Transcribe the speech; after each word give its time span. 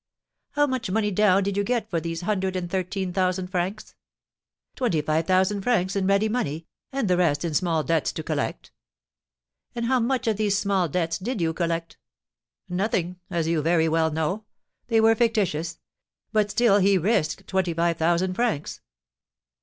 "How 0.53 0.65
much 0.65 0.89
money 0.89 1.11
down 1.11 1.43
did 1.43 1.55
you 1.55 1.63
get 1.63 1.87
for 1.87 2.01
these 2.01 2.21
hundred 2.21 2.55
and 2.55 2.67
thirteen 2.71 3.13
thousand 3.13 3.49
francs?" 3.49 3.93
"Twenty 4.75 4.99
five 4.99 5.27
thousand 5.27 5.61
francs 5.61 5.95
in 5.95 6.07
ready 6.07 6.27
money, 6.27 6.65
and 6.91 7.07
the 7.07 7.17
rest 7.17 7.45
in 7.45 7.53
small 7.53 7.83
debts 7.83 8.11
to 8.13 8.23
collect." 8.23 8.71
"And 9.75 9.85
how 9.85 9.99
much 9.99 10.25
of 10.25 10.37
these 10.37 10.57
small 10.57 10.89
debts 10.89 11.19
did 11.19 11.39
you 11.39 11.53
collect?" 11.53 11.99
"Nothing, 12.67 13.19
as 13.29 13.47
you 13.47 13.61
very 13.61 13.87
well 13.87 14.09
know; 14.09 14.45
they 14.87 14.99
were 14.99 15.13
fictitious; 15.13 15.77
but 16.31 16.49
still 16.49 16.79
he 16.79 16.97
risked 16.97 17.45
twenty 17.45 17.75
five 17.75 17.97
thousand 17.97 18.33
francs." 18.33 18.81